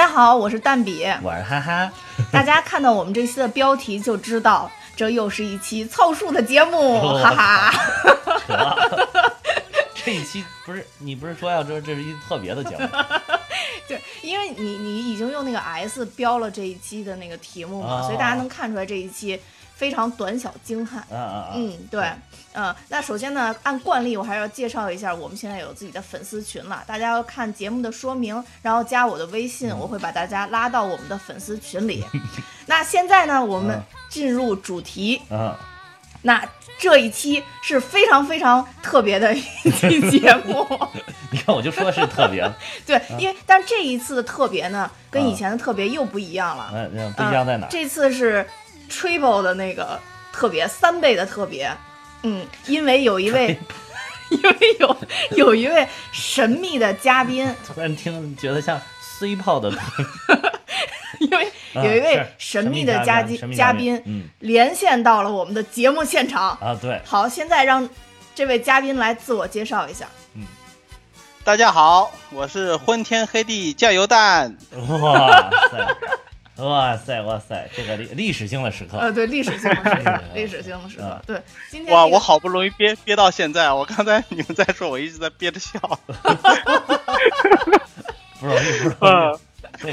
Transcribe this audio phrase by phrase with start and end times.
[0.00, 1.92] 家好，我是蛋比，我是哈哈。
[2.32, 7.70] 大家看到我们这期的标题就知道，这又是一期凑数的节目，哈哈。
[10.02, 12.88] 这一期不是你不是说要这这是一特别的节目？
[13.86, 19.38] 对，因为你你已经用那个 S 标了这一期的那个题目嘛，所以大家能看出来这一期。
[19.80, 22.06] 非常短小精悍，嗯嗯嗯，对，
[22.52, 32.04] 嗯，那首先呢，按惯例，我还是要介绍一下，我们现在有自己的粉丝群了，大家要看节目的说明，然后加我的微信，我会把大家拉到我们的粉丝群里。
[32.68, 33.80] 那现在呢，我们
[34.10, 35.56] 进入主题，嗯，
[36.20, 36.46] 那
[36.78, 40.66] 这一期是非常非常特别的一期节目，
[41.32, 42.46] 你看我就说是特别，
[42.84, 47.66] 对，因为但这一次的特别呢，跟以前的特别又不一样了，嗯，不一样在哪？
[47.70, 48.46] 这次是。
[48.90, 49.98] Triple 的那个
[50.32, 51.70] 特别三倍的特别，
[52.22, 53.58] 嗯，因为有一位，
[54.30, 54.96] 因为有
[55.36, 59.70] 有一位神秘的嘉宾，突然听觉得像 C 炮的，
[61.20, 66.50] 因为有一位神秘的嘉宾嘉宾，嗯，连线到了我们的节目现场。
[66.60, 67.88] 啊，对，好，现在让
[68.34, 70.46] 这位嘉宾来自我介绍一下，嗯，
[71.44, 74.56] 大家好，我是昏天黑地酱油蛋，
[74.88, 75.96] 哇塞。
[76.60, 81.40] 哇塞哇塞，这个历历史性的时刻，呃，对，历史性的时刻，历史性的时刻，对。
[81.70, 85.78] 今天哇，我好不容易憋憋到现在，我刚才你们在说，我一直在憋着笑。
[88.40, 89.06] 不容易，不容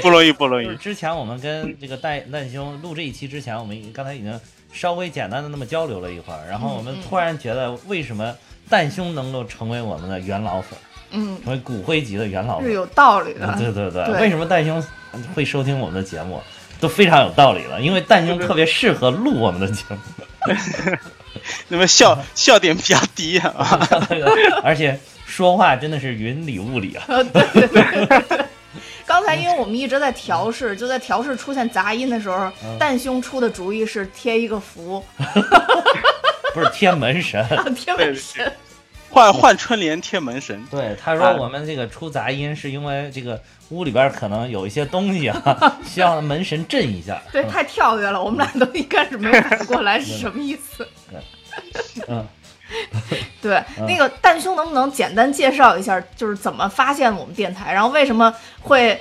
[0.00, 0.76] 不容易，不容易。
[0.76, 4.40] 之前我们跟这个蛋蛋兄录这一期之前，我们刚才已经
[4.72, 8.34] 稍微简单的那么交流了一会儿，然后我们突然觉得，为什么
[8.68, 10.78] 蛋兄能够成为我们的元老粉？
[11.10, 13.54] 嗯，成为骨灰级的元老粉是有道理的。
[13.58, 14.82] 对对对，为什么蛋兄
[15.34, 16.40] 会收听我们的节目？
[16.80, 19.98] 都非常有道理了，因为蛋 兄特别适合录我们的节目，
[21.68, 23.88] 那么笑笑点比较低啊，
[24.62, 27.04] 而且说话真的是云里雾里啊。
[27.06, 27.22] 对
[27.52, 28.46] 对对，
[29.06, 35.04] 刚才因为我们一直在调试，就在调试出现杂音的时候，蛋兄出的主意是贴一个符，
[36.54, 38.52] 不是贴门神，贴门神。
[39.18, 47.20] 换换春联贴门神，对他说我们这个出杂音是因为这个屋里边可能有一些东西啊， 需要门神震一下。
[47.32, 50.86] 对，太跳跃了，我们俩都一开始没反应过来是什么意思。
[52.06, 52.24] 嗯，
[53.42, 59.00] 对，那个蛋兄能不能简单介绍一下，就是怎么发现我们电台，然后为什么会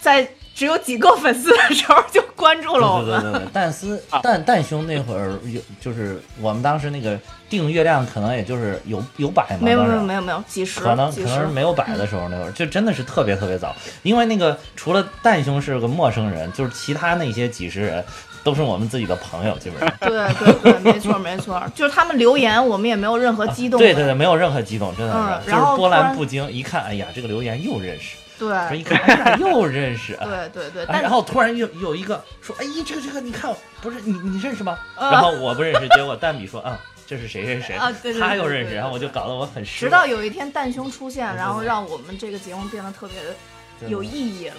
[0.00, 0.28] 在？
[0.54, 3.20] 只有几个粉丝的时候就关注了我们。
[3.20, 7.18] 对对对，蛋丝蛋蛋兄那会儿有，就是我们当时那个
[7.50, 9.58] 订阅量可能也就是有有百吗？
[9.62, 18.04] 没有没有没有没有几十，可能可能是没有百的时候那会儿就真的是特别特别早，因为那个除了蛋兄是个陌生人，就是其他那些几十人
[18.44, 19.92] 都是我们自己的朋友，基本上。
[20.00, 23.80] 对对对，没错没错，就是他们留言我们也没有任何激动。
[23.80, 26.48] 对对对，没有任何激动，真的是，就是波澜不惊。
[26.52, 28.16] 一看，哎呀，这个留言又认识。
[28.38, 34.78] 对，一看又认识，对对对，然后突然有有一个说，哎，这个这个，你看，不是你你认识吗？
[34.98, 37.92] 然后我不认识，结果蛋比说，啊，这是谁谁谁啊？
[38.02, 44.56] 对对，他又认识，然后我就搞得我很失直到有一天蛋兄出现，然后让我们这个节目变得特别的有意义了。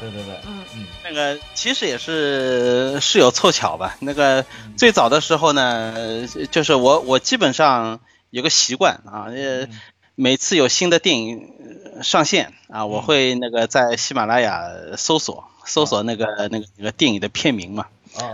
[0.00, 3.96] 对对对，嗯嗯，那个其实也是是有凑巧吧。
[4.00, 4.44] 那个
[4.76, 8.00] 最早的时候呢，就是我我基本上
[8.30, 9.68] 有个习惯啊，呃。
[10.14, 14.62] 每次有新的电影上线啊，我会那个在喜马拉雅
[14.96, 17.86] 搜索搜索那个那个那个电影的片名嘛，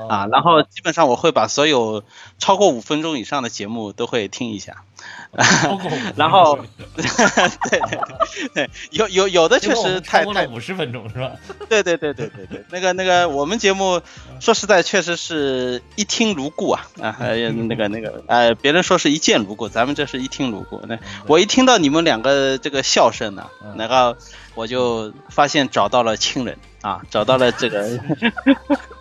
[0.08, 2.02] 啊，然后基本上我会把所有
[2.38, 4.82] 超过五分钟以上的节目都会听一下。
[6.16, 6.58] 然后，
[6.96, 11.30] 对对对，有有有的确实太太五十分钟是吧？
[11.68, 14.02] 对对对对对对，那个那个我们节目
[14.40, 20.80] 说实在确实是一听如故啊啊，那个那个呃，别人说是一见如故，咱们这是一听如故。
[20.88, 23.46] 那我一听到你们两个这个笑声呢，
[23.76, 24.16] 然后
[24.56, 28.00] 我就发现找到了亲人啊，找到了这个。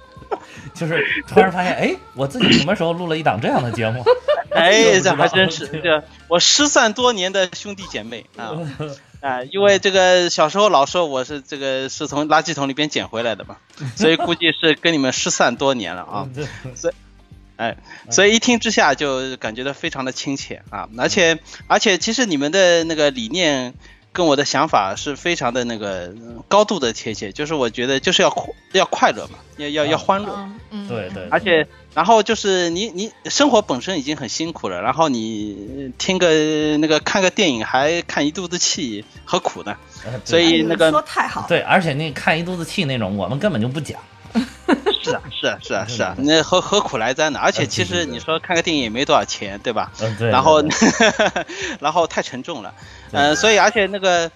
[0.73, 4.03] 就是突然发现，哎，我自己什么时候录了一档这样的节目？
[4.51, 8.51] 哎，这还真是 这我失散多年的兄弟姐妹啊
[9.21, 9.43] 啊！
[9.43, 13.57] 因为这个小时候老说我是这个是从垃圾桶里边捡回来的嘛，
[13.95, 16.29] 所以估计是跟你们失散多年了啊。
[16.75, 16.93] 所以，
[17.57, 17.77] 哎，
[18.09, 20.87] 所以一听之下就感觉到非常的亲切啊！
[20.97, 23.73] 而且而且，其实你们的那个理念。
[24.17, 26.11] 跟我的想法是非常的那个
[26.47, 28.33] 高度的贴切，就是我觉得就是要
[28.71, 30.49] 要快乐嘛，要要要欢乐，
[30.89, 39.75] 对对，而且然后就是你你生活本身已经很辛苦了，然后你听个那个看个电影还看一肚子气，何苦呢？
[40.25, 44.01] 所以那个说太好，对，而且那看一肚子气那种，我们根本就不讲。
[45.09, 47.39] 是啊， 是啊，是啊，是啊，那何何苦来哉呢？
[47.41, 49.91] 而且其实你说看个电影也没多少钱，对吧？
[49.99, 50.29] 嗯，对。
[50.29, 50.61] 然后，
[51.79, 52.73] 然后太沉重了，
[53.11, 54.29] 嗯，所以而且那个，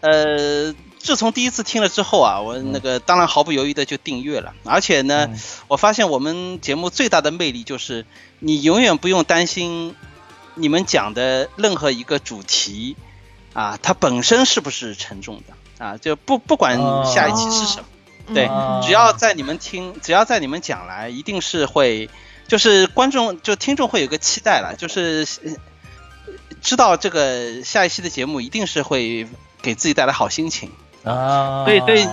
[0.00, 5.28] 呃，自从第一次听了之后啊，我那个当然毫不犹豫的就订阅了，而且呢，
[5.68, 8.06] 我发现我们节目最大的魅力就是
[8.38, 9.94] 你永远不用担心
[10.54, 12.96] 你们讲的任何一个主题
[13.52, 17.84] 啊，它本身是不是沉重的啊，就不不管下一期是什么，
[18.34, 18.48] 对，
[18.82, 22.08] 只要在你们听，只要在你们讲来，一定是会，
[22.48, 25.26] 就是观众就听众会有个期待了，就是
[26.60, 29.28] 知道这个下一期的节目一定是会
[29.60, 30.70] 给自己带来好心情。
[31.04, 32.06] 啊，对对，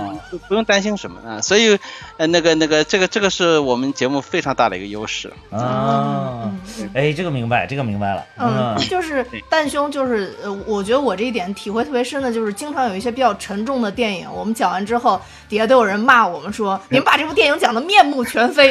[0.47, 1.77] 不用担心什么啊，所以，
[2.18, 5.31] 呃，那个那个，这个这个是我们节目非常大的一个优势。
[5.51, 6.51] 啊。
[6.94, 8.25] 哎，这个明白，这个明白了。
[8.38, 18.69] 嗯，就是蛋兄，就是呃，我觉得我这一点体会特别深的，就是经常有一些比较沉重的电影，我们讲完之后，底下都有人骂我们说，你们把这部电影讲的面目全非，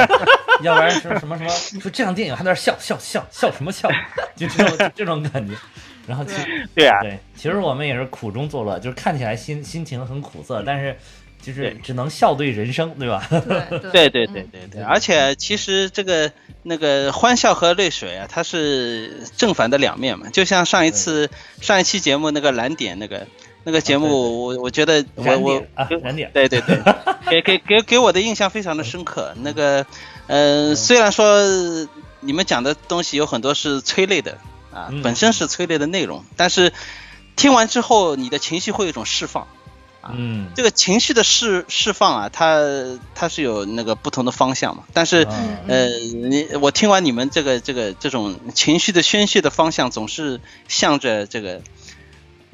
[0.62, 3.90] 要不然说什么什么，说这样电影还在那笑笑笑笑什么笑，
[4.36, 5.54] 就这种这种感觉。
[6.06, 6.34] 然后其
[6.74, 10.96] 对啊，对，其实我们也是苦中作乐，就是看起来心心情很苦涩，但是
[11.40, 13.26] 就是只能笑对人生，对吧？
[13.30, 14.82] 对对对对对对。
[14.82, 16.30] 而且其实这个
[16.62, 20.28] 那个欢笑和泪水啊，它是正反的两面嘛。
[20.30, 21.30] 就像上一次
[21.60, 23.26] 上一期节目那个蓝点那个
[23.62, 25.62] 那个节目，我我觉得我我
[26.02, 26.82] 蓝点对对对，
[27.30, 29.32] 给给给给我的印象非常的深刻。
[29.42, 29.86] 那个
[30.26, 31.40] 嗯，虽然说
[32.20, 34.36] 你们讲的东西有很多是催泪的。
[34.72, 36.72] 啊，本身是催泪的内容，但是
[37.36, 39.48] 听完之后，你的情绪会有一种释放，
[40.00, 42.60] 啊，嗯，这个情绪的释释放啊，它
[43.14, 45.26] 它是有那个不同的方向嘛，但是
[45.66, 51.62] 呃，你我听完你们这个这个这种情绪的宣泄的方向，总是向着这个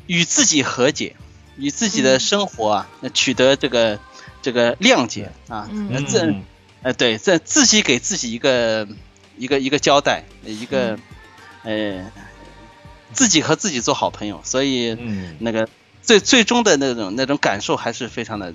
[0.07, 1.17] 与自己和解，
[1.57, 3.99] 与自己的生活啊取得这个
[4.41, 5.69] 这个谅解啊，
[6.09, 6.35] 这
[6.83, 8.89] 呃对，这自己给自己一个
[9.37, 10.99] 一个一个交代，一个。
[11.67, 12.11] 呃，
[13.13, 14.97] 自己和自己做好朋友，所以
[15.41, 15.69] 那个
[16.03, 18.55] 最最终的那种那种感受还是非常的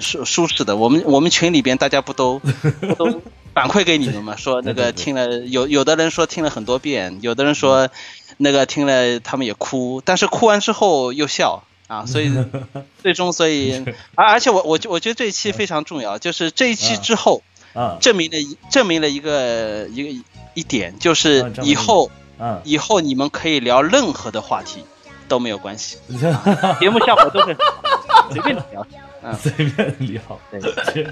[0.00, 0.76] 舒舒适的。
[0.76, 2.40] 我们我们群里边大家不都
[2.96, 3.20] 都
[3.52, 7.90] 反馈给你们嘛，说那个听了有有的人说听了很多遍，有的人说
[8.38, 12.32] 那个听了他们也哭，但是哭完之后又笑啊，所以
[13.02, 13.84] 最终所以
[14.14, 17.42] 而而且我我我觉得这一期非常重要，就是这一期之后
[17.74, 18.38] 啊证明了
[18.70, 20.24] 证明了一个一个
[20.54, 22.10] 一点，就是以后。
[22.38, 24.84] 嗯，以后你们可以聊任何的话题
[25.26, 25.98] 都没有关系，
[26.80, 27.56] 节目效果都是
[28.30, 28.86] 随便聊，
[29.22, 30.20] 嗯，随便聊。
[30.50, 31.06] 对，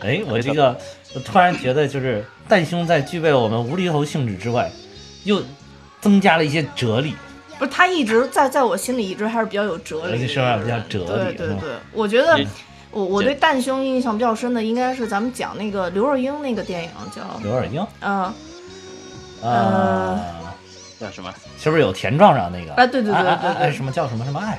[0.00, 0.76] 哎，我这个
[1.24, 4.70] 突然觉得，就是蛋兄在具备我们无厘头性质之外，
[5.24, 5.42] 又
[6.00, 7.14] 增加了一些哲理。
[7.58, 10.56] 不是，他一直在在我心里一直还是比较有哲理，是吧？
[10.62, 11.36] 比较哲理。
[11.36, 12.40] 对对对，我觉得
[12.90, 17.86] 我我对蛋兄印象比较深的，应该是咱们讲那个刘若英那个电影，叫刘若英。
[18.00, 18.32] 嗯，
[19.42, 20.18] 呃。
[21.02, 21.34] 叫什么？
[21.58, 22.72] 是不是有田壮壮那个？
[22.74, 24.58] 哎，对对对对对，什么叫什么什么爱？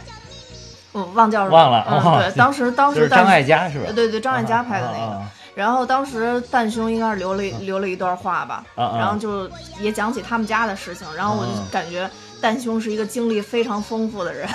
[0.91, 1.87] 我忘叫什么忘了。
[1.89, 3.85] 嗯，对，当时 当时张艾嘉是吧？
[3.95, 5.21] 对对，张艾嘉拍的那个。
[5.55, 9.49] 然后当时蛋兄应该是留了留了一段话吧，然后就
[9.79, 12.09] 也讲起他们家的事情，然后我就感觉
[12.41, 14.49] 蛋兄是一个经历非常丰富的人，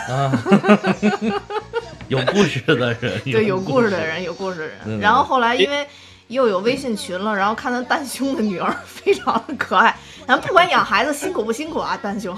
[2.08, 5.00] 有故事的人，对，有故事的人，有故事的人。
[5.00, 5.86] 然后后来因为。
[6.28, 9.96] 又有微信群了，然后看到蛋兄的女儿非常的可爱。
[10.28, 12.36] 咱不管养孩子辛苦不辛苦啊， 丹兄。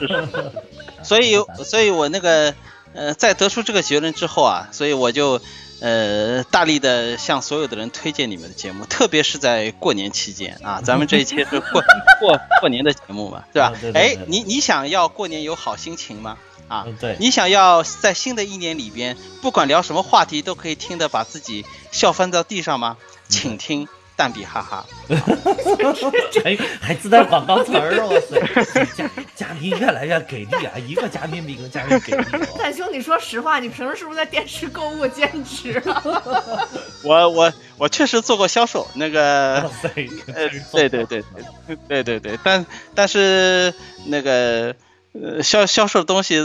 [1.02, 2.54] 所以，所以我那个
[2.92, 5.40] 呃，在得出这个结论之后啊，所以我就
[5.80, 11.82] 呃大力的向所有的人推荐你们的节目，特别是在过年期间啊， 咱们这一期是过
[12.20, 13.72] 过过年的节目嘛，对吧？
[13.94, 16.36] 哎，你你想要过年有好心情吗？
[16.68, 22.98] 啊，对你想要在新的一年里边，不管聊什么话题，都可以听得把自己笑翻到地上吗？
[23.28, 24.84] 请听蛋比哈哈。
[26.42, 28.84] 还，还自带广告词儿，哇塞！
[28.96, 32.24] 嘉嘉宾越来越给力啊，一个嘉宾比一个嘉宾给力。
[32.58, 36.02] 蛋兄，你说实话，你平时是不是在电视购物兼职啊？
[37.04, 39.62] 我我我确实做过销售，那个，
[40.34, 43.72] 呃，对对对对对对对，但但是
[44.06, 44.74] 那个。
[45.22, 46.36] 呃，销销售的东西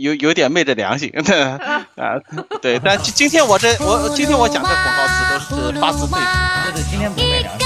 [0.00, 1.10] 有有点昧着良心，
[1.96, 2.20] 啊，
[2.60, 7.58] 对，但今天我这我今天我讲的广告词都是发自肺腑，对对，今天不昧良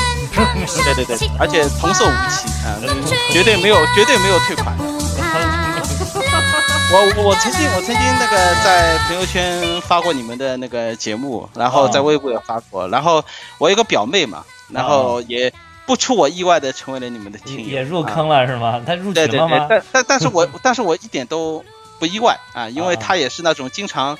[0.67, 2.79] 心，对对对，而且童叟无欺啊，
[3.31, 4.85] 绝对没有绝对没有退款的。
[6.93, 13.25] 我我曾经我曾经那个在朋友圈发过你们的那个节目，然后在微博也发过，然后
[13.59, 15.53] 我有个表妹嘛，然后也。
[15.87, 18.83] 不出我意外的成为了你们的听友，也入坑了是吗？
[18.87, 19.67] 他入群了吗？
[19.69, 21.65] 但但但是我 但是我一点都
[21.99, 24.19] 不意外啊，因为他也是那种经常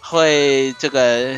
[0.00, 1.36] 会这个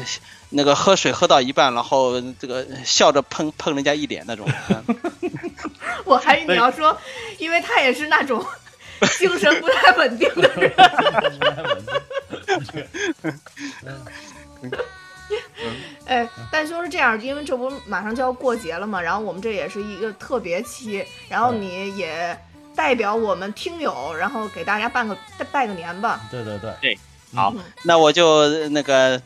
[0.51, 4.49] 那个喝水喝到一半，然后这个笑着喷喷人家一脸那种。
[6.05, 6.97] 我还以为你要说，
[7.39, 8.45] 因为他也是那种
[9.19, 10.73] 精神不太稳定的人。
[16.07, 22.39] 哎，但兄是这样，因为这不马上就要过节了嘛，然后我们这也是一个特别期，然后你也
[22.75, 25.17] 代表我们听友，然后给大家办个
[25.51, 26.21] 拜个年吧。
[26.31, 26.99] 对对对，
[27.35, 29.21] 好，那我就那个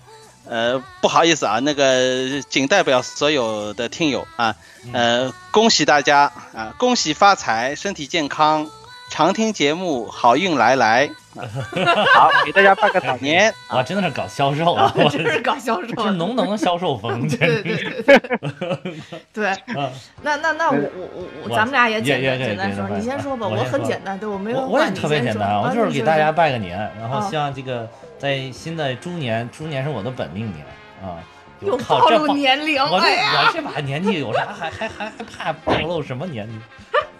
[0.46, 4.56] 呃不好意思啊，那个仅代表所有的听友啊，
[4.92, 8.70] 呃恭喜大家啊，恭喜发财，身体健康。
[9.10, 11.10] 常听节目，好运来来。
[12.14, 13.52] 好，给大家拜个早年。
[13.70, 14.92] 哇，真的是搞销售啊！
[15.10, 17.26] 真是搞销售，是浓浓的销售风。
[17.28, 18.20] 对对对对。
[19.32, 19.56] 对，
[20.22, 23.48] 那那那我我我，咱们俩也简单简单说，你先说吧。
[23.48, 24.60] 我很简单，对我没有。
[24.60, 30.66] 我也特别简单，我就是给大家拜个年，然后希望这个在新的猪年，猪年是我的本命年
[31.02, 31.16] 啊。
[31.60, 36.54] 又暴露年龄，我这我这把年纪有啥还还还还怕暴露什么年纪？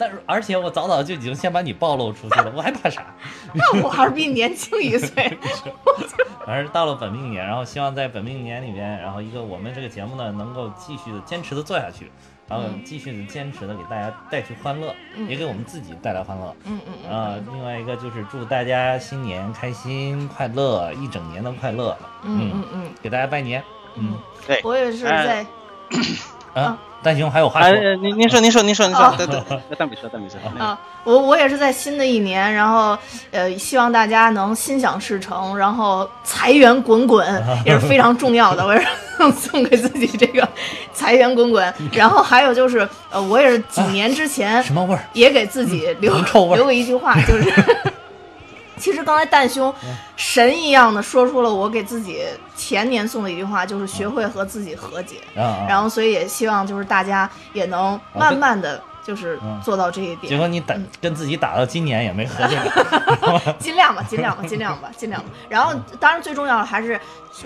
[0.03, 3.15] 但是而且我早早就已经先把你暴露出去了，我还怕啥？
[3.55, 5.39] 那我还是比你年轻一岁。
[6.45, 12.11] 反正到了本命年，然后希望在本命年里边，然后一个我们这个节目呢能够继续的坚持的做下去，
[12.49, 14.93] 然后继续的坚持的给大家带去欢乐，
[15.29, 16.57] 也给我们自己带来欢乐。
[16.65, 21.97] 嗯嗯啊，另外一个就是祝大家新年开心快乐，一整年的快乐。
[22.25, 23.63] 嗯嗯嗯，给大家拜年。
[23.95, 25.47] 嗯，对，我也是在。
[26.55, 27.97] 啊，蛋熊还有话说？
[27.97, 29.41] 您您说您说您说您说，对对，
[29.77, 30.39] 蛋比说蛋比说。
[30.63, 32.97] 啊，我我也是在新的一年，然后
[33.31, 37.27] 呃，希望大家能心想事成，然后财源滚滚，
[37.65, 38.65] 也是非常重要的。
[38.67, 38.87] 我是
[39.33, 40.47] 送给自己这个
[40.93, 41.75] 财源滚滚。
[41.93, 46.15] 然后还有就是，呃，我也是几年之前什么味儿，也给自己留
[46.55, 47.53] 留过一句话，就是。
[48.83, 49.73] 其实刚才蛋兄
[50.17, 52.25] 神一样的说出了我给自己
[52.57, 55.19] 前年送的一句话，就是学会和自己和解。
[55.69, 60.29] 然后，所以也希望就是大家也能慢慢的就是做到这一点。
[60.29, 62.59] 结果你打跟自己打到今年也没和解。
[63.61, 65.29] 尽量吧，尽量吧，尽量吧，尽量吧。
[65.49, 67.01] 然后，当然最重要的还是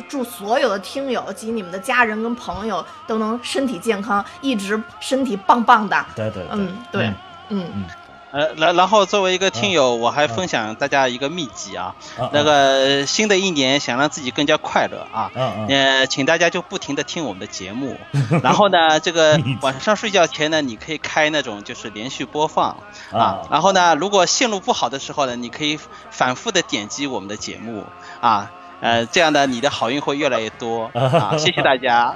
[0.09, 6.02] 祝所有的听友及你们的家人跟朋友都能身体健康，一直身体棒棒的。
[6.14, 7.07] 对对，嗯，对，
[7.50, 7.85] 嗯嗯。
[8.33, 11.95] 呃，然然后作为一个听友，我还分享大家一个秘籍啊，
[12.33, 15.30] 那个新的一年想让自己更加快乐啊，
[15.68, 17.97] 呃，请大家就不停的听我们的节目，
[18.42, 22.76] 然后呢，这个晚上睡觉前呢，你可以开那种就是连续播放
[23.12, 25.78] 啊，然后呢，如果线路不好的时候呢，你可以
[26.11, 27.85] 反复的点击我们的节目
[28.21, 28.50] 啊。
[28.80, 30.90] 呃，这样的你的好运会越来越多。
[30.95, 31.35] 啊！
[31.37, 32.14] 谢谢大家，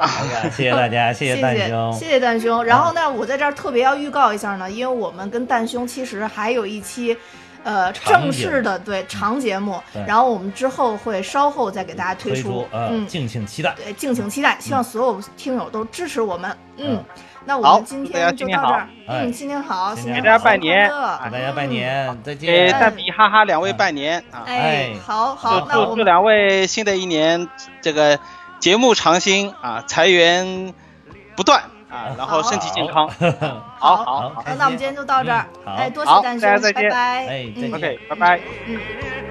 [0.51, 2.63] 谢谢大家， 谢谢蛋兄，谢谢蛋兄。
[2.65, 7.17] 然后呢，我在这儿特别要预告一下呢，因为我们跟蛋兄其实还有一期，
[7.65, 14.59] 呃，正式的对长节目，然后我们之后会稍后再给大家推出，嗯，敬请期待，对，敬请期待。
[14.61, 17.03] 希望所有听友都支持我们，嗯。
[17.45, 18.89] 那我们今天就到这儿。
[19.09, 22.53] 嗯，新年好，新年给大家拜年，给大家拜年，再见。
[22.53, 24.45] 给蛋比哈哈两位拜年啊！
[24.47, 27.49] 哎，好好，那祝祝两位新的一年
[27.81, 28.19] 这个
[28.59, 30.75] 节目长新啊，财源
[31.35, 33.09] 不断啊，然后身体健康。
[33.79, 35.47] 好好好，那我们今天就到这儿。
[35.65, 38.41] 哎，多谢蛋兄，再见，哎，，OK，，拜拜。
[38.67, 39.30] 嗯。